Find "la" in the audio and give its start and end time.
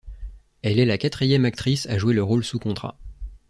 0.87-0.97